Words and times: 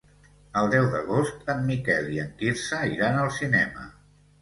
El 0.61 0.69
deu 0.75 0.87
d'agost 0.95 1.53
en 1.55 1.63
Miquel 1.69 2.11
i 2.17 2.19
en 2.25 2.35
Quirze 2.43 2.83
iran 2.97 3.25
al 3.27 3.35
cinema. 3.41 3.91